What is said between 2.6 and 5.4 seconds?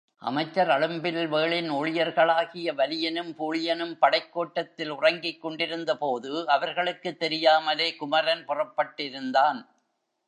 வலியனும் பூழியனும் படைக்கோட்டத்தில் உறங்கிக்